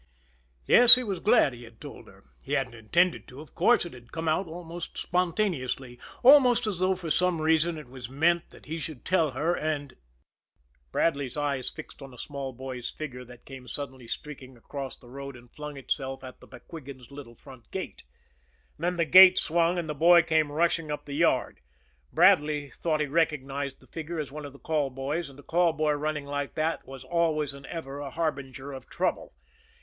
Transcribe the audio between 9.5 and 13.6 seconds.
and Bradley's eyes fixed on a small boy's figure that